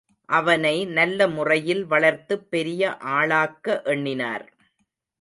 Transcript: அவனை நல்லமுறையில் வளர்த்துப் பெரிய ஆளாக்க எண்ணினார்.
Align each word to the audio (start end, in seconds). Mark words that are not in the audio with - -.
அவனை 0.29 0.85
நல்லமுறையில் 0.85 1.85
வளர்த்துப் 1.85 2.51
பெரிய 2.51 2.97
ஆளாக்க 3.05 3.83
எண்ணினார். 3.83 4.45